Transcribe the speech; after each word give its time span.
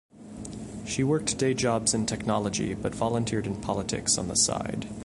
She 0.83 1.03
worked 1.03 1.37
day 1.37 1.53
jobs 1.53 1.93
in 1.93 2.07
technology 2.07 2.73
but 2.73 2.95
volunteered 2.95 3.45
in 3.45 3.61
politics 3.61 4.17
on 4.17 4.29
the 4.29 4.35
side. 4.35 4.89